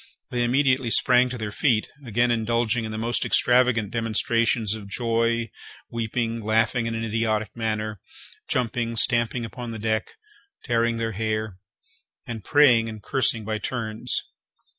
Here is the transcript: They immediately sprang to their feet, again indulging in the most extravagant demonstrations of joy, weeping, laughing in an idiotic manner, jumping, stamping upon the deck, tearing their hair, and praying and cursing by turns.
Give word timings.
They 0.31 0.43
immediately 0.43 0.89
sprang 0.89 1.29
to 1.29 1.37
their 1.37 1.51
feet, 1.51 1.87
again 2.07 2.31
indulging 2.31 2.85
in 2.85 2.91
the 2.91 2.97
most 2.97 3.23
extravagant 3.23 3.91
demonstrations 3.91 4.73
of 4.73 4.87
joy, 4.89 5.51
weeping, 5.91 6.39
laughing 6.41 6.87
in 6.87 6.95
an 6.95 7.03
idiotic 7.05 7.55
manner, 7.55 8.01
jumping, 8.47 8.95
stamping 8.95 9.45
upon 9.45 9.69
the 9.69 9.77
deck, 9.77 10.15
tearing 10.63 10.97
their 10.97 11.11
hair, 11.11 11.59
and 12.25 12.43
praying 12.43 12.89
and 12.89 13.03
cursing 13.03 13.45
by 13.45 13.59
turns. 13.59 14.23